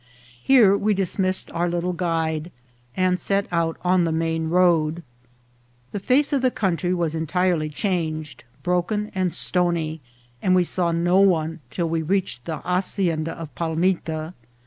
Here 0.43 0.75
we 0.75 0.95
dismissed 0.95 1.51
our 1.51 1.69
little 1.69 1.93
guide, 1.93 2.49
and 2.97 3.19
set 3.19 3.45
out 3.51 3.77
on 3.83 4.03
the 4.03 4.11
main 4.11 4.49
road. 4.49 5.03
The 5.91 5.99
face 5.99 6.33
of 6.33 6.41
the 6.41 6.49
country 6.49 6.91
was 6.91 7.13
entirely 7.13 7.69
changed, 7.69 8.43
broken 8.63 9.11
and 9.13 9.31
stony, 9.31 10.01
and 10.41 10.55
we 10.55 10.63
saw 10.63 10.91
no 10.91 11.19
one 11.19 11.59
till 11.69 11.87
we 11.87 12.01
reached 12.01 12.45
the 12.45 12.57
ha 12.57 12.79
cienda 12.79 13.33
of 13.37 13.53
Palmita. 13.53 14.33